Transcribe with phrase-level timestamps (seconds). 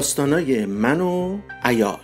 [0.00, 1.98] داستانای من و ایال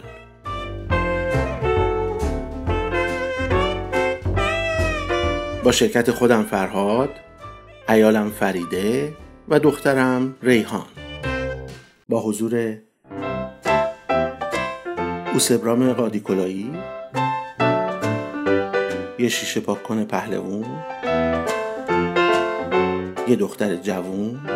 [5.64, 7.10] با شرکت خودم فرهاد
[7.88, 9.14] ایالم فریده
[9.48, 10.86] و دخترم ریحان.
[12.08, 12.78] با حضور
[15.32, 16.72] اوسبرام قادیکولایی
[19.18, 20.66] یه شیشه پاک کنه پهلوون
[23.28, 24.55] یه دختر جوون.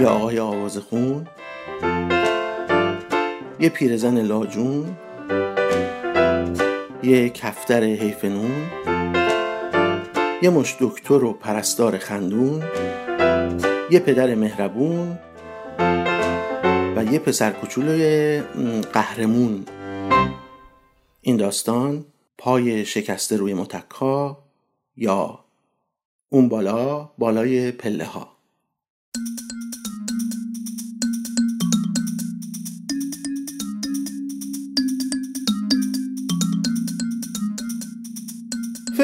[0.00, 1.26] یه آقای آواز خون؟
[3.60, 4.96] یه پیرزن لاجون؟
[7.02, 8.70] یه کفتر حیفنون
[10.42, 12.62] یه مش دکتر و پرستار خندون؟
[13.90, 15.18] یه پدر مهربون؟
[16.96, 18.40] و یه پسر کوچولوی
[18.92, 19.64] قهرمون؟
[21.20, 22.04] این داستان
[22.38, 24.38] پای شکسته روی متکا
[24.96, 25.44] یا
[26.28, 28.35] اون بالا بالای پله ها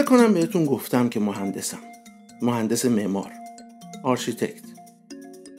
[0.02, 1.78] فکر کنم بهتون گفتم که مهندسم.
[2.42, 3.30] مهندس معمار.
[4.02, 4.62] آرشیتکت.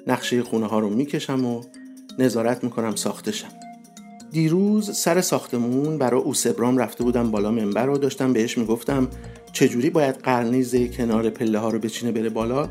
[0.07, 1.61] نقشه خونه ها رو می‌کشم و
[2.19, 3.47] نظارت می‌کنم ساختشم.
[4.31, 9.07] دیروز سر ساختمون برای اوسبرام رفته بودم بالا منبر رو داشتم بهش می‌گفتم
[9.53, 12.69] چجوری باید قرنیز کنار پله ها رو بچینه بره بالا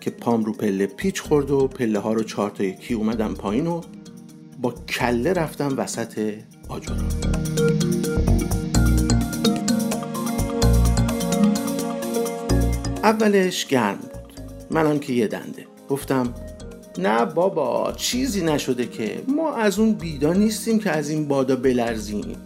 [0.00, 3.66] که پام رو پله پیچ خورد و پله ها رو چهار تا یکی اومدم پایین
[3.66, 3.80] و
[4.62, 6.34] با کله رفتم وسط
[6.68, 7.25] آجورا
[13.06, 14.40] اولش گرم بود.
[14.70, 15.66] منم که یه دنده.
[15.88, 16.34] گفتم
[16.98, 22.36] نه بابا چیزی نشده که ما از اون بیدا نیستیم که از این بادا بلرزیم.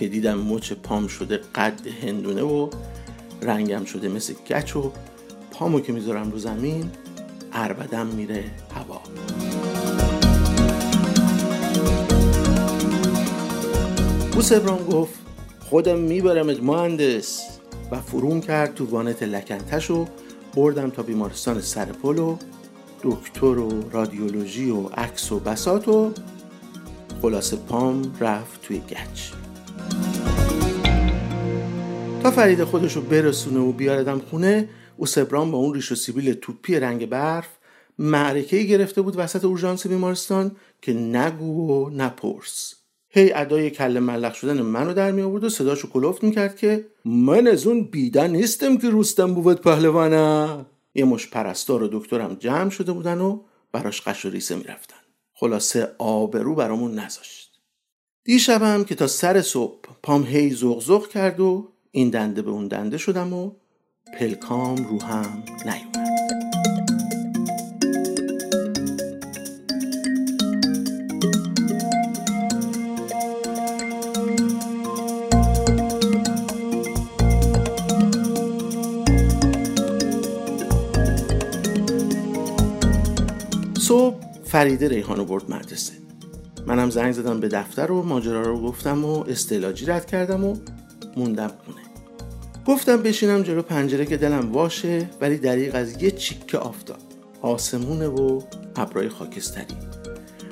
[0.00, 2.70] که دیدم مچ پام شده قد هندونه و
[3.42, 4.92] رنگم شده مثل گچ و
[5.50, 6.90] پامو که می‌ذارم رو زمین
[7.52, 8.44] اربدم میره
[8.74, 9.00] هوا.
[14.32, 15.14] بوسبرام گفت
[15.60, 17.55] خودم میبرمت مهندس.
[17.90, 20.06] و فروم کرد تو وانت لکنتش و
[20.56, 22.36] بردم تا بیمارستان سرپل و
[23.02, 26.12] دکتر و رادیولوژی و عکس و بسات و
[27.22, 29.32] خلاصه پام رفت توی گچ.
[32.22, 36.32] تا فرید خودش رو برسونه و بیاردم خونه او سبران با اون ریش و سیبیل
[36.32, 37.48] توپی رنگ برف
[37.98, 42.74] معرکه گرفته بود وسط اورژانس بیمارستان که نگو و نپرس.
[43.16, 47.46] هی ادای کل ملق شدن منو در می آورد و صداشو کلفت می‌کرد که من
[47.46, 52.92] از اون بیدن نیستم که روستم بود پهلوانه یه مش پرستار و دکترم جمع شده
[52.92, 53.40] بودن و
[53.72, 54.96] براش قش و ریسه می‌رفتن.
[55.34, 57.60] خلاصه آبرو برامون نذاشت.
[58.24, 62.98] دیشبم که تا سر صبح پام هی زغزغ کرد و این دنده به اون دنده
[62.98, 63.50] شدم و
[64.18, 66.35] پلکام رو هم نیومد.
[84.56, 85.92] فریده ریحانو برد مدرسه.
[86.66, 90.56] منم زنگ زدم به دفتر و ماجرا رو گفتم و استعلاجی رد کردم و
[91.16, 91.80] موندم خونه.
[92.66, 96.96] گفتم بشینم جلو پنجره که دلم واشه ولی دریق از یه چیکه آفتاب.
[97.42, 98.40] آسمونه و
[98.76, 99.76] ابرای خاکستری.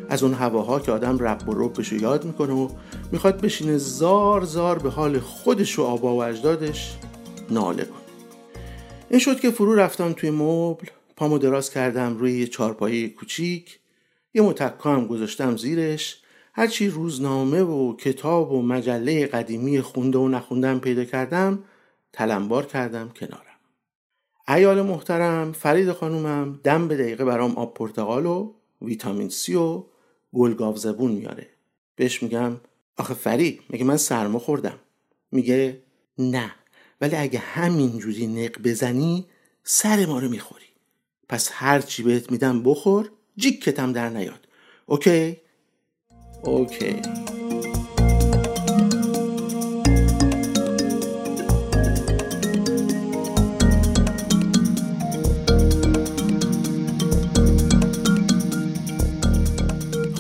[0.08, 2.68] از اون هواها که آدم رب و ربش رو یاد می‌کنه و
[3.12, 6.96] می‌خواد بشینه زار زار به حال خودش و آبا و اجدادش
[7.50, 7.98] ناله کنه.
[9.10, 13.80] این شد که فرو رفتم توی مبل پامو دراز کردم روی یه چارپایی کوچیک.
[14.34, 16.20] یه متکا هم گذاشتم زیرش.
[16.52, 21.64] هرچی روزنامه و کتاب و مجله قدیمی خونده و نخوندم پیدا کردم
[22.12, 23.44] تلمبار کردم کنارم.
[24.48, 28.52] ایال محترم فرید خانومم دم به دقیقه برام آب پرتقال و
[28.82, 29.84] ویتامین سی و
[30.34, 31.46] گلگاو زبون میاره.
[31.96, 32.60] بهش میگم
[32.96, 34.78] آخه فرید میگه من سرما خوردم.
[35.32, 35.82] میگه
[36.18, 36.54] نه
[37.00, 39.26] ولی اگه همینجوری نق بزنی
[39.64, 40.64] سر ما رو می‌خوری.
[41.28, 43.10] پس هر چی بهت میدم بخور.
[43.36, 44.48] جیکتم در نیاد.
[44.86, 45.36] اوکی؟
[46.42, 47.02] اوکی.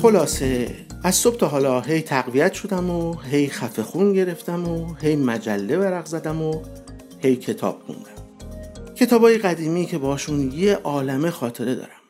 [0.02, 5.16] خلاصه از صبح تا حالا هی تقویت شدم و هی خفه خون گرفتم و هی
[5.16, 6.62] مجله ورق زدم و
[7.18, 8.10] هی کتاب خوندم.
[8.94, 12.03] کتابای قدیمی که باشون یه عالمه خاطره دارم.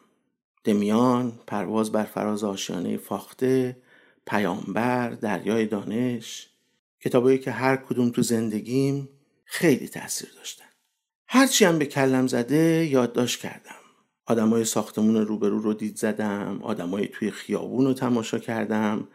[0.64, 3.76] دمیان، پرواز بر فراز آشیانه فاخته،
[4.26, 6.48] پیامبر، دریای دانش
[7.00, 9.08] کتابایی که هر کدوم تو زندگیم
[9.44, 10.64] خیلی تاثیر داشتن.
[11.28, 13.74] هرچی هم به کلم زده یادداشت کردم.
[14.26, 19.08] آدمای ساختمون روبرو رو دید زدم آدمای توی خیابون رو تماشا کردم.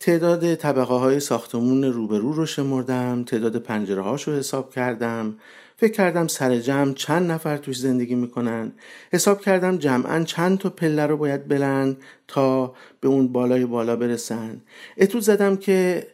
[0.00, 5.38] تعداد طبقه های ساختمون روبرو رو شمردم تعداد پنجره هاش رو حساب کردم.
[5.76, 8.72] فکر کردم سر جمع چند نفر توش زندگی می‌کنن.
[9.12, 14.62] حساب کردم جمعا چند تا پله رو باید بلند تا به اون بالای بالا برسن.
[14.96, 16.06] اتو زدم که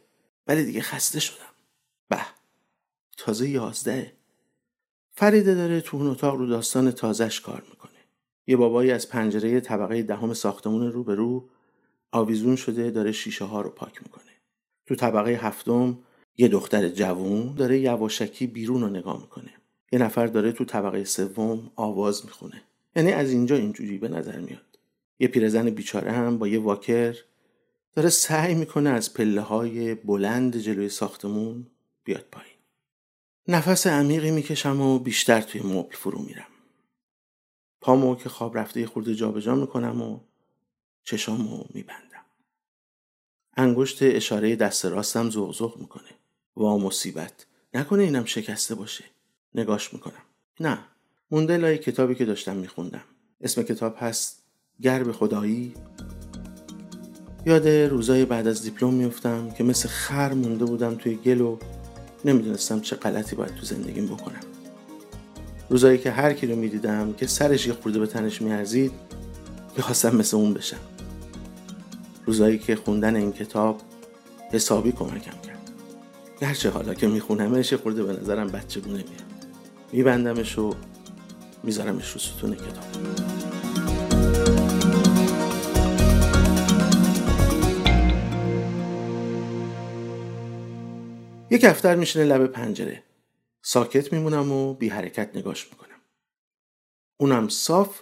[0.46, 1.54] ولی دیگه خسته شدم.
[2.08, 2.20] به
[3.16, 4.12] تازه یازده.
[5.12, 7.90] فریده داره تو اون اتاق رو داستان تازش کار می‌کنه.
[8.46, 11.48] یه بابایی از پنجره طبقه دهم ساختمون روبرو
[12.14, 14.32] آویزون شده داره شیشه ها رو پاک می‌کنه.
[14.86, 15.98] تو طبقه هفتم
[16.36, 19.50] یه دختر جوون داره یواشکی بیرون رو نگاه می‌کنه.
[19.92, 22.62] یه نفر داره تو طبقه سوم آواز می‌خونه.
[22.96, 24.78] یعنی از اینجا اینجوری به نظر میاد.
[25.18, 27.16] یه پیرزن بیچاره هم با یه واکر
[27.92, 31.66] داره سعی می‌کنه از پله های بلند جلوی ساختمون
[32.04, 32.58] بیاد پایین.
[33.48, 36.46] نفس عمیقی می‌کشم و بیشتر توی مبل فرو میرم.
[37.80, 40.20] پامو که خواب رفته خورده جابجا می‌کنم و
[41.04, 42.24] چشامو میبندم.
[43.56, 46.10] انگشت اشاره دست راستم زغزغ می‌کنه.
[46.56, 47.46] وا مصیبت.
[47.74, 49.04] نکنه اینم شکسته باشه.
[49.54, 50.22] نگاش می‌کنم.
[50.60, 50.78] نه
[51.30, 53.04] مونده لای کتابی که داشتم میخوندم.
[53.40, 54.42] اسم کتاب هست
[54.80, 55.74] گرب خدایی.
[57.46, 61.58] یاد روزای بعد از دیپلم میفتم که مثل خر مونده بودم توی گل و
[62.24, 64.40] نمی‌دونستم چه غلطی باید تو زندگیم بکنم.
[65.70, 68.92] روزایی که هر کی رو می‌دیدم که سرش یه خورده به تنش میارزید
[69.76, 70.80] می‌خواستم مثل اون بشم.
[72.26, 73.82] روزایی که خوندن این کتاب
[74.52, 75.70] حسابی کمکم کرد.
[76.40, 79.46] گرچه حالا که میخونمش یه خورده به نظرم بچه بونه میاد
[79.92, 80.74] میبندمش و
[81.62, 82.84] میذارمش رو ستون کتاب.
[91.50, 93.02] یک افتر میشینه لب پنجره.
[93.62, 96.00] ساکت میمونم و بی حرکت نگاش می‌کنم.
[97.16, 98.00] اونم صاف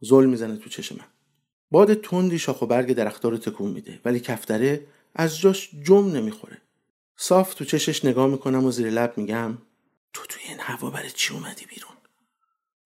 [0.00, 1.04] زل می‌زنه تو چشم من
[1.70, 6.58] باد تندی شاخ و برگ درختار رو تکون میده ولی کفتره از جاش جم نمی‌خوره.
[7.16, 9.58] صاف تو چشش نگاه می‌کنم و زیر لب میگم
[10.12, 11.92] تو توی این هوا برای چی اومدی بیرون؟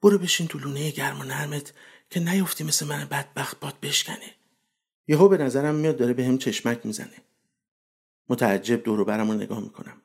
[0.02, 1.72] برو بشین تو لونه گرم و نرمت
[2.10, 4.34] که نیفتی مثل من بدبخت باد بشکنه.
[5.08, 7.16] یهو به نظرم میاد داره به هم چشمک می‌زنه.
[8.28, 9.96] متعجب دور برم رو نگاه می‌کنم.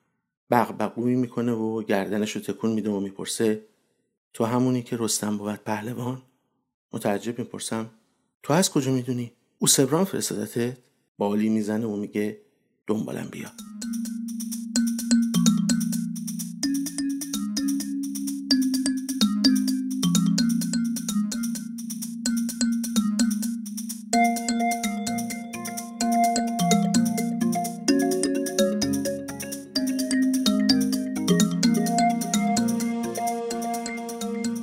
[0.51, 3.63] بغبغویی می‌کنه و گردنش رو تکون میده و می‌پرسه
[4.33, 6.21] تو همونی که رستم بود پهلوان؟
[6.93, 7.89] متعجب می‌پرسم.
[8.43, 10.77] تو از کجا می‌دونی؟ او سبران فرستادته
[11.17, 12.41] بالی می‌زنه و میگه
[12.87, 13.49] دنبالم بیا.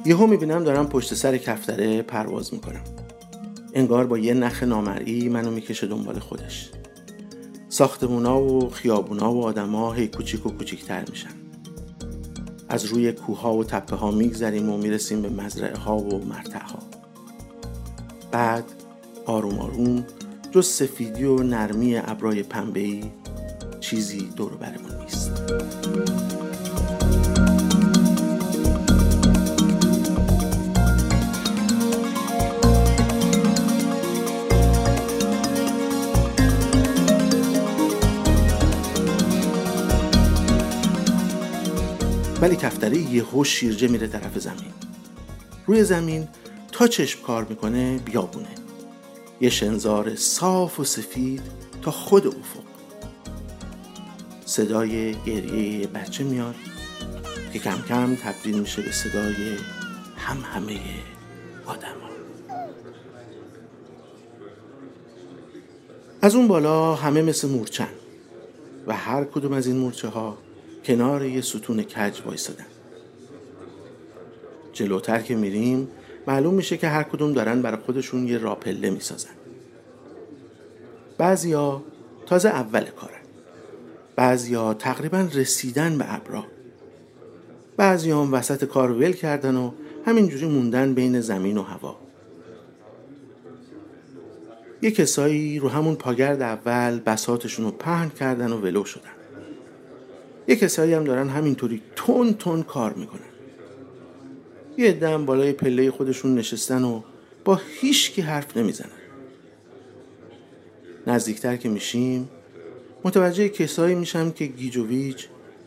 [0.07, 3.04] یهو می‌بینم دارم پشت سر کفتره پرواز می‌کنم.
[3.75, 6.71] انگار با یه نخ نامرئی منو می‌کشه دنبال خودش.
[7.69, 11.31] ساختمونا و خیابونا و آدما هی کوچیک و کوچیکتر میشن.
[12.69, 16.79] از روی کوها و تپه ها میگذریم و می‌رسیم به مزرعه ها و مرتع ها
[18.31, 18.65] بعد
[19.27, 20.05] آروم آروم
[20.51, 23.03] جز سفیدی و نرمی ابرای پنبه‌ای
[23.81, 24.94] چیزی دور برمون
[42.45, 44.73] ولی کفتره یهو شیرجه میره طرف زمین.
[45.67, 46.29] روی زمین
[46.73, 48.49] تا چشم کار می‌کنه بیابونه.
[49.41, 51.43] یه شنزار صاف و سفید
[51.83, 52.65] تا خود افق
[54.45, 56.55] صدای گریه بچه میاد
[57.53, 59.57] که کم کم تبدیل میشه به صدای
[60.17, 60.81] هم همه
[61.67, 61.97] آدم
[66.23, 67.89] از اون بالا همه مثل مورچن
[68.87, 70.44] و هر کدوم از این مورچه ها
[70.85, 72.67] کنار یه ستون کج وایسادن
[74.73, 75.89] جلوتر که میریم
[76.27, 79.31] معلوم میشه که هر کدوم دارن برای خودشون یه راپله می‌سازن.
[81.19, 81.83] بعضیا
[82.27, 83.21] تازه اول کارن.
[84.17, 86.45] بعضیا تقریبا رسیدن به ابرا.
[87.77, 89.71] بعضی هم وسط کار ول کردن و
[90.07, 91.97] همینجوری موندن بین زمین و هوا.
[94.83, 99.14] یه کسایی رو همون پاگرد اول بساتشون رو پهن کردن و ولو شدن.
[100.49, 103.21] یه کسایی هم دارن همینطوری تون تون کار می‌کنن.
[104.79, 107.03] یه دم بالای پله خودشون نشستن و
[107.45, 108.89] با هیچ کی حرف نمی‌زنن.
[111.07, 112.29] نزدیکتر که میشیم
[113.05, 115.25] متوجه کسایی میشم که گیج و ویج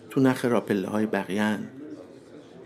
[0.09, 1.67] تو نخ راپله های بقیان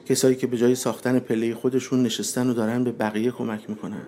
[0.06, 4.08] کسایی که به جای ساختن پله خودشون نشستن و دارن به بقیه کمک می‌کنن.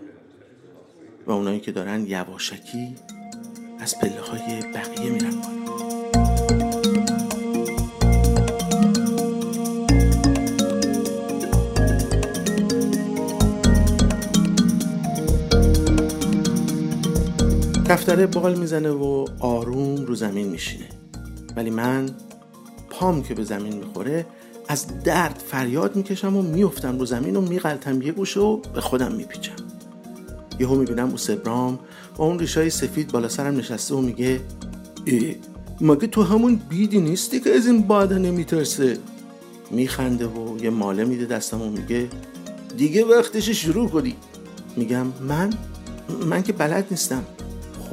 [1.27, 2.95] و اونایی که دارن یواشکی
[3.79, 5.62] از پله های بقیه میرن
[17.93, 20.85] کفتره بال می‌زنه و آروم رو زمین میشینه.
[21.55, 22.09] ولی من
[22.89, 24.25] پام که به زمین می‌خوره
[24.67, 29.11] از درد فریاد می‌کشم و میفتم رو زمین و میغلطم یه گوشه و به خودم
[29.11, 29.53] میپیچم.
[30.59, 31.79] یهو می‌بینم او سبرام
[32.17, 34.39] با اون ریشای سفید بالا سرم نشسته و میگه
[35.05, 35.35] ای
[35.81, 38.97] مگه تو همون بیدی نیستی که از این باده نمیترسه؟
[39.71, 42.07] میخنده و یه ماله میده دستم و میگه
[42.77, 44.15] دیگه وقتش شروع کنی.
[44.77, 45.53] میگم من؟
[46.25, 47.23] من که بلد نیستم.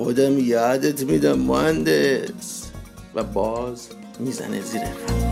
[0.04, 2.70] خودم یادت میدم مهندس.
[3.14, 3.88] و باز
[4.18, 5.30] می‌زنه زیر خنده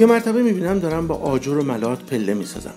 [0.00, 2.74] یه مرتبه می‌بینم دارم با آجر و ملات پله می‌سازم.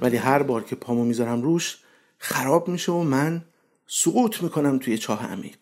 [0.00, 1.78] ولی هر بار که پامو می‌ذارم روش
[2.18, 3.44] خراب میشه و من
[3.86, 5.58] سقوط می‌کنم توی چاه عمیق.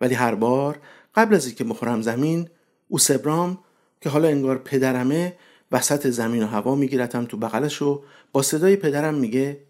[0.00, 0.78] ولی هر بار
[1.14, 2.48] قبل از اینکه بخورم زمین
[2.88, 3.58] او سبرام
[4.00, 5.36] که حالا انگار پدرمه
[5.72, 9.60] وسط زمین و هوا میگیرتم تو بغلش و با صدای پدرم میگه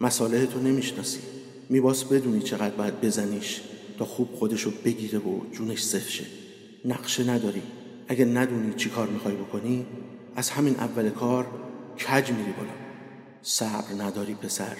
[0.00, 1.20] مساله تو نمی‌شناسی.
[1.68, 3.60] میباس بدونی چقدر باید بزنیش
[3.98, 6.24] تا خوب خودشو بگیره و جونش صف شه.
[6.84, 7.62] نقشه نداری.
[8.08, 9.86] اگه ندونی چی کار می‌خوای بکنی
[10.36, 11.46] از همین اول کار
[11.98, 12.72] کج میری بالا.
[13.42, 14.76] صبر نداری پسر.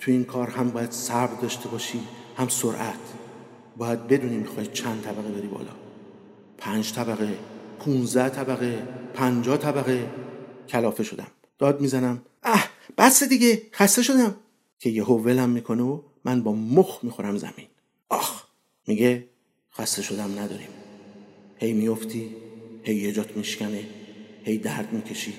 [0.00, 2.00] تو این کار هم باید صبر داشته باشی
[2.36, 2.98] هم سرعت.
[3.76, 5.72] باید بدونی می‌خوای چند طبقه بری بالا.
[6.58, 7.28] پنج طبقه.
[7.84, 8.82] پونزده طبقه
[9.14, 10.08] پنجاه طبقه
[10.68, 11.26] کلافه شدم.
[11.58, 12.22] داد می‌زنم.
[12.42, 14.36] اه بس دیگه خسته شدم.
[14.78, 17.66] که یهو ولم می‌کنه و من با مخ می‌خورم زمین.
[18.08, 18.44] آخ!
[18.86, 19.28] میگه.
[19.74, 20.68] خسته شدم نداریم.
[21.56, 22.36] هی میفتی
[22.82, 23.84] هی یه جات میشکنه
[24.44, 25.34] هی درد می‌کشی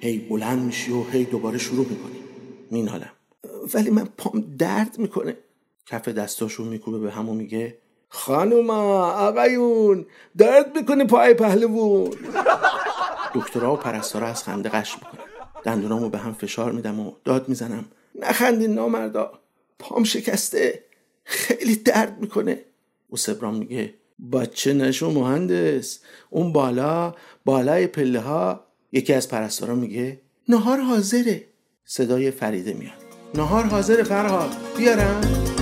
[0.00, 2.20] هی بلند میشی و هی دوباره شروع می‌کنی.
[2.70, 3.12] مینالم.
[3.74, 5.36] ولی من پام درد می‌کنه.
[5.86, 7.78] کف دستاشو میکوبه به همو میگه.
[8.08, 12.10] خانوما آقایون درد می‌کنه پای پهلوون.
[13.34, 15.26] دکترها و پرستارا از خنده قش می‌کنن.
[15.64, 17.84] دندونامو به هم فشار میدم و داد می‌زنم.
[18.14, 19.32] نخندین نامردا.
[19.78, 20.84] پام شکسته.
[21.24, 22.60] خیلی درد می‌کنه.
[23.08, 23.94] او سبرام میگه
[24.32, 26.00] بچه نشو مهندس.
[26.30, 28.60] اون بالا بالای پله ها
[28.92, 31.44] یکی از پرستارا میگه نهار حاضره.
[31.84, 32.92] صدای فریده میاد.
[33.34, 34.50] نهار حاضره فرهاد.
[34.78, 35.55] بیارم؟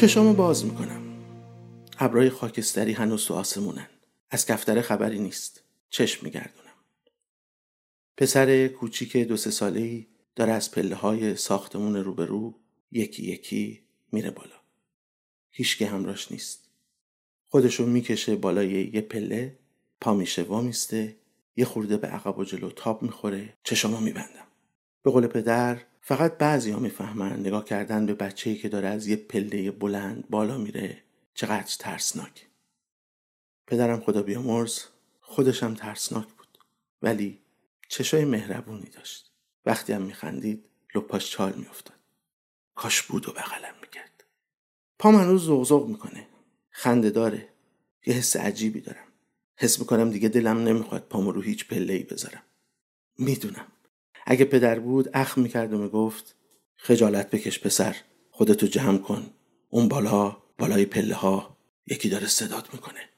[0.00, 1.02] چشامو باز می‌کنم.
[1.98, 3.86] ابرای خاکستری هنوز تو آسمونن.
[4.30, 5.62] از کفتره خبری نیست.
[5.90, 6.74] چشم میگردونم.
[8.16, 12.54] پسر کوچیک دو سه ساله ای داره از پله های ساختمون روبرو
[12.92, 13.80] یکی یکی
[14.12, 14.56] میره بالا.
[15.50, 16.68] هیچ همراش نیست.
[17.48, 19.58] خودشو می‌کشه بالای یه پله
[20.00, 21.16] پا میشه وامیسته
[21.56, 24.46] یه خورده به عقب و جلو تاب می‌خوره چشامو میبندم.
[25.02, 29.16] به قول پدر فقط بعضی ها می‌فهمن نگاه کردن به بچه‌ای که داره از یه
[29.16, 31.02] پله بلند بالا میره
[31.34, 32.46] چقدر ترسناک.
[33.66, 34.80] پدرم خدا بیامرز
[35.20, 36.58] خودشم ترسناک بود.
[37.02, 37.38] ولی
[37.88, 39.32] چشای مهربونی داشت.
[39.66, 40.64] وقتی هم میخندید
[40.94, 41.96] لپاش چال میافتاد.
[42.74, 44.24] کاش بود و بغلم می‌کرد.
[44.98, 46.26] پام هنوز زغزغ می‌کنه.
[46.70, 47.48] خنده داره.
[48.06, 49.06] یه حس عجیبی دارم.
[49.56, 52.42] حس می‌کنم دیگه دلم نمی‌خواد پامو رو هیچ پله ای بذارم.
[53.18, 53.66] می‌دونم.
[54.26, 56.34] اگه پدر بود اخ می‌کرد و می‌گفت
[56.76, 57.96] خجالت بکش پسر
[58.30, 59.30] خودتو جمع کن.
[59.68, 63.08] اون بالا بالای پله ها یکی داره صدات می‌کنه.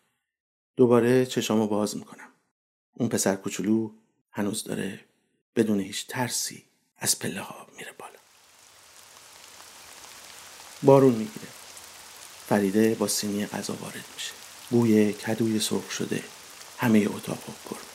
[0.76, 2.28] دوباره چشامو باز می‌کنم.
[2.92, 3.90] اون پسر کوچولو
[4.30, 5.00] هنوز داره
[5.56, 6.64] بدون هیچ ترسی
[6.99, 8.18] از پله ها میره بالا.
[10.82, 11.47] بارون می‌گیره.
[12.47, 14.32] فریده با سینی غذا وارد میشه.
[14.71, 16.25] بوی کدوی سرخ شده
[16.78, 17.91] همه اتاق پر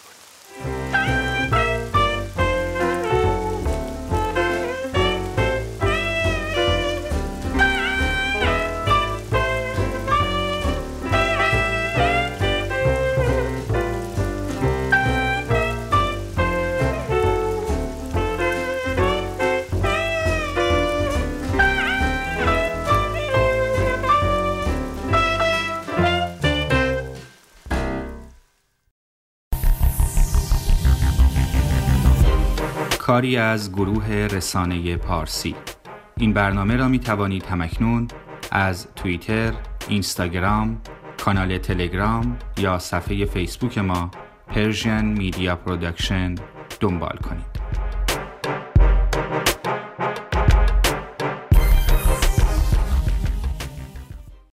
[33.07, 35.55] کاری از گروه رسانه پارسی.
[36.17, 38.07] این برنامه را می توانید همکنون
[38.51, 39.53] از توییتر،
[39.87, 40.81] اینستاگرام،
[41.25, 44.11] کانال تلگرام یا صفحه فیسبوک ما
[44.51, 46.41] Persian Media Production
[46.79, 47.56] دنبال کنید.